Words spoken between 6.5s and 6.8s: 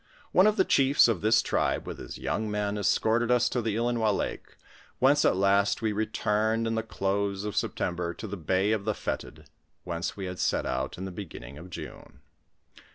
in